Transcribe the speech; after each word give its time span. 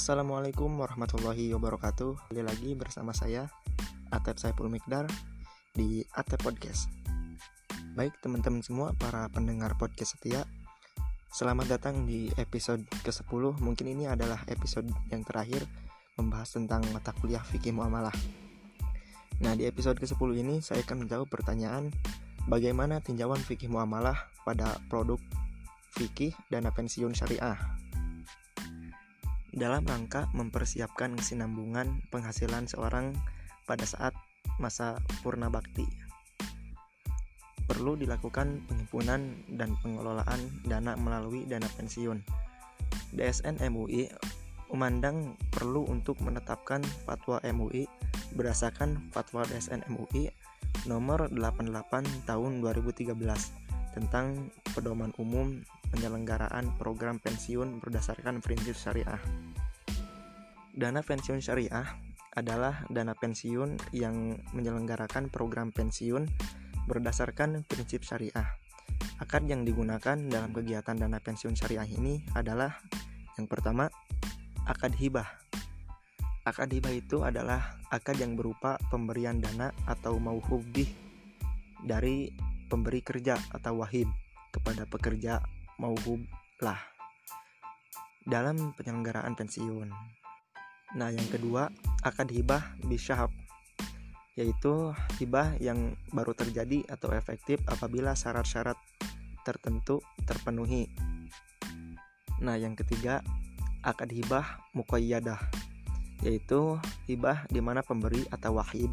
Assalamualaikum 0.00 0.80
warahmatullahi 0.80 1.52
wabarakatuh. 1.52 2.32
Kembali 2.32 2.40
lagi 2.40 2.72
bersama 2.72 3.12
saya 3.12 3.52
Atep 4.08 4.40
Saiful 4.40 4.72
Mikdar 4.72 5.04
di 5.76 6.00
Atep 6.16 6.40
Podcast. 6.40 6.88
Baik 7.92 8.16
teman-teman 8.24 8.64
semua 8.64 8.96
para 8.96 9.28
pendengar 9.28 9.76
podcast 9.76 10.16
setia 10.16 10.48
Selamat 11.28 11.76
datang 11.76 12.08
di 12.08 12.32
episode 12.40 12.80
ke-10 13.04 13.60
Mungkin 13.60 13.92
ini 13.92 14.08
adalah 14.08 14.40
episode 14.48 14.88
yang 15.12 15.20
terakhir 15.20 15.68
Membahas 16.16 16.48
tentang 16.48 16.80
mata 16.96 17.12
kuliah 17.20 17.44
fikih 17.44 17.76
muamalah. 17.76 18.16
Nah 19.44 19.52
di 19.52 19.68
episode 19.68 20.00
ke-10 20.00 20.30
ini 20.32 20.64
saya 20.64 20.80
akan 20.80 21.04
menjawab 21.04 21.28
pertanyaan 21.28 21.92
Bagaimana 22.48 23.04
tinjauan 23.04 23.44
fikih 23.44 23.68
muamalah 23.68 24.16
pada 24.48 24.80
produk 24.88 25.20
fikih 25.92 26.32
dana 26.48 26.72
pensiun 26.72 27.12
syariah 27.12 27.60
dalam 29.50 29.82
rangka 29.82 30.30
mempersiapkan 30.34 31.18
kesinambungan 31.18 32.06
penghasilan 32.14 32.70
seorang 32.70 33.14
pada 33.66 33.82
saat 33.86 34.14
masa 34.62 34.98
purna 35.22 35.50
bakti. 35.50 35.86
Perlu 37.70 37.94
dilakukan 37.94 38.66
penghimpunan 38.66 39.46
dan 39.54 39.78
pengelolaan 39.78 40.40
dana 40.66 40.98
melalui 40.98 41.46
dana 41.46 41.66
pensiun. 41.78 42.18
DSN 43.14 43.62
MUI 43.70 44.10
memandang 44.70 45.34
perlu 45.50 45.86
untuk 45.86 46.18
menetapkan 46.22 46.82
fatwa 47.06 47.42
MUI 47.46 47.86
berdasarkan 48.34 49.10
fatwa 49.10 49.42
DSN 49.46 49.86
MUI 49.90 50.30
nomor 50.86 51.30
88 51.30 52.26
tahun 52.26 52.52
2013 52.62 53.14
tentang 53.94 54.50
pedoman 54.74 55.10
umum 55.18 55.62
penyelenggaraan 55.90 56.74
program 56.78 57.18
pensiun 57.18 57.82
berdasarkan 57.82 58.40
prinsip 58.40 58.78
syariah. 58.78 59.20
Dana 60.70 61.02
pensiun 61.02 61.42
syariah 61.42 61.86
adalah 62.34 62.86
dana 62.86 63.12
pensiun 63.18 63.90
yang 63.90 64.38
menyelenggarakan 64.54 65.28
program 65.28 65.74
pensiun 65.74 66.30
berdasarkan 66.86 67.66
prinsip 67.66 68.06
syariah. 68.06 68.46
Akad 69.18 69.44
yang 69.50 69.66
digunakan 69.66 70.16
dalam 70.16 70.54
kegiatan 70.54 70.96
dana 70.96 71.18
pensiun 71.18 71.58
syariah 71.58 71.86
ini 71.86 72.22
adalah 72.32 72.80
yang 73.36 73.48
pertama, 73.48 73.88
akad 74.68 74.92
hibah. 74.96 75.28
Akad 76.44 76.72
hibah 76.72 76.92
itu 76.92 77.24
adalah 77.24 77.76
akad 77.88 78.16
yang 78.20 78.36
berupa 78.36 78.76
pemberian 78.88 79.40
dana 79.40 79.72
atau 79.88 80.16
mauhubih 80.20 80.88
dari 81.84 82.32
pemberi 82.68 83.00
kerja 83.00 83.40
atau 83.52 83.80
wahib 83.80 84.12
kepada 84.52 84.84
pekerja 84.84 85.40
mauhub 85.80 86.20
lah 86.60 86.76
dalam 88.28 88.76
penyelenggaraan 88.76 89.32
pensiun. 89.32 89.88
Nah, 91.00 91.08
yang 91.08 91.24
kedua, 91.32 91.72
akad 92.04 92.28
hibah 92.28 92.76
bisyahab 92.84 93.32
yaitu 94.38 94.94
hibah 95.18 95.58
yang 95.58 95.96
baru 96.14 96.32
terjadi 96.32 96.86
atau 96.86 97.12
efektif 97.12 97.60
apabila 97.66 98.14
syarat-syarat 98.14 98.78
tertentu 99.42 100.04
terpenuhi. 100.28 100.86
Nah, 102.40 102.56
yang 102.56 102.76
ketiga, 102.78 103.24
akad 103.80 104.12
hibah 104.12 104.60
muqayyadah 104.76 105.40
yaitu 106.20 106.76
hibah 107.08 107.48
di 107.48 107.64
mana 107.64 107.80
pemberi 107.80 108.28
atau 108.28 108.60
wahib 108.60 108.92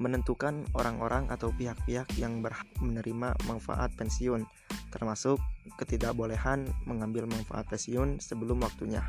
menentukan 0.00 0.66
orang-orang 0.74 1.30
atau 1.30 1.54
pihak-pihak 1.54 2.08
yang 2.18 2.42
berhak 2.42 2.66
menerima 2.82 3.36
manfaat 3.46 3.94
pensiun 3.94 4.42
termasuk 4.90 5.38
ketidakbolehan 5.80 6.68
mengambil 6.84 7.24
manfaat 7.26 7.64
pensiun 7.68 8.20
sebelum 8.20 8.60
waktunya. 8.62 9.02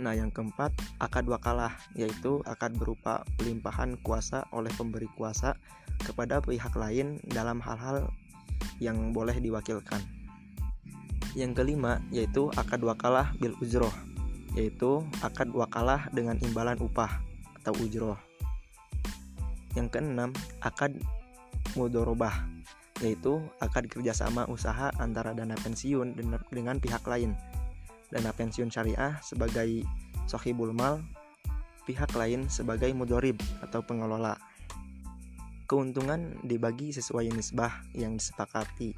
Nah, 0.00 0.16
yang 0.16 0.32
keempat, 0.32 0.72
akad 0.96 1.28
wakalah, 1.28 1.76
yaitu 1.92 2.40
akad 2.48 2.72
berupa 2.72 3.20
pelimpahan 3.36 4.00
kuasa 4.00 4.48
oleh 4.48 4.72
pemberi 4.72 5.04
kuasa 5.12 5.60
kepada 6.00 6.40
pihak 6.40 6.72
lain 6.72 7.20
dalam 7.28 7.60
hal-hal 7.60 8.08
yang 8.80 9.12
boleh 9.12 9.36
diwakilkan. 9.36 10.00
Yang 11.36 11.62
kelima, 11.62 12.00
yaitu 12.08 12.48
akad 12.56 12.80
wakalah 12.80 13.36
bil 13.36 13.52
ujroh, 13.60 13.92
yaitu 14.56 15.04
akad 15.20 15.52
wakalah 15.52 16.08
dengan 16.16 16.40
imbalan 16.40 16.80
upah 16.80 17.20
atau 17.60 17.76
ujroh. 17.84 18.16
Yang 19.76 20.00
keenam, 20.00 20.32
akad 20.64 20.96
mudorobah, 21.76 22.34
yaitu 23.00 23.40
akad 23.60 23.88
kerjasama 23.88 24.44
usaha 24.48 24.92
antara 25.00 25.32
dana 25.32 25.56
pensiun 25.56 26.16
dengan 26.52 26.76
pihak 26.76 27.04
lain. 27.08 27.32
Dana 28.12 28.30
pensiun 28.34 28.68
syariah 28.68 29.16
sebagai 29.24 29.84
sohibul 30.28 30.76
mal, 30.76 31.00
pihak 31.88 32.12
lain 32.14 32.46
sebagai 32.52 32.92
mudorib 32.92 33.40
atau 33.64 33.80
pengelola. 33.82 34.36
Keuntungan 35.64 36.34
dibagi 36.42 36.90
sesuai 36.90 37.30
nisbah 37.30 37.86
yang 37.94 38.18
disepakati, 38.18 38.92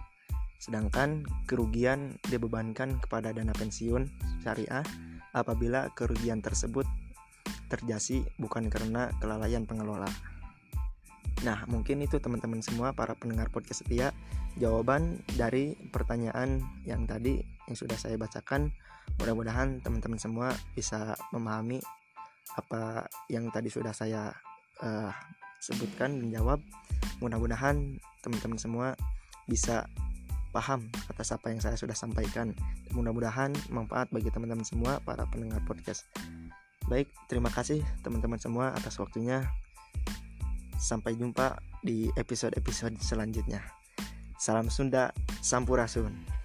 sedangkan 0.57 1.23
kerugian 1.45 2.17
dibebankan 2.27 2.97
kepada 2.99 3.31
dana 3.37 3.53
pensiun 3.53 4.09
syariah 4.41 4.83
apabila 5.37 5.93
kerugian 5.93 6.41
tersebut 6.41 6.89
terjadi 7.69 8.25
bukan 8.41 8.69
karena 8.69 9.13
kelalaian 9.21 9.65
pengelola. 9.69 10.09
Nah, 11.43 11.67
mungkin 11.67 11.99
itu 12.03 12.23
teman-teman 12.23 12.63
semua 12.63 12.95
para 12.95 13.19
pendengar 13.19 13.51
podcast 13.51 13.83
setia 13.83 14.15
jawaban 14.61 15.19
dari 15.35 15.75
pertanyaan 15.91 16.63
yang 16.87 17.03
tadi 17.09 17.43
yang 17.67 17.77
sudah 17.77 17.99
saya 17.99 18.15
bacakan. 18.15 18.71
Mudah-mudahan 19.19 19.83
teman-teman 19.83 20.23
semua 20.23 20.55
bisa 20.79 21.19
memahami 21.35 21.83
apa 22.55 23.11
yang 23.27 23.51
tadi 23.51 23.73
sudah 23.73 23.91
saya 23.91 24.31
uh, 24.85 25.11
sebutkan 25.59 26.23
dan 26.23 26.29
jawab. 26.31 26.59
Mudah-mudahan 27.19 27.99
teman-teman 28.23 28.59
semua 28.59 28.87
bisa 29.51 29.91
paham 30.53 30.85
atas 31.09 31.33
apa 31.35 31.51
yang 31.51 31.59
saya 31.59 31.75
sudah 31.75 31.97
sampaikan. 31.97 32.55
Mudah-mudahan 32.95 33.51
manfaat 33.73 34.13
bagi 34.15 34.31
teman-teman 34.31 34.63
semua 34.63 35.03
para 35.03 35.27
pendengar 35.27 35.59
podcast. 35.67 36.07
Baik, 36.87 37.09
terima 37.27 37.49
kasih 37.49 37.81
teman-teman 38.05 38.39
semua 38.39 38.71
atas 38.77 39.01
waktunya. 39.01 39.49
Sampai 40.83 41.15
jumpa 41.15 41.55
di 41.79 42.11
episode-episode 42.19 42.99
selanjutnya. 42.99 43.63
Salam 44.35 44.67
Sunda, 44.67 45.15
Sampurasun. 45.39 46.42